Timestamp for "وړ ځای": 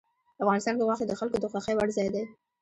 1.75-2.07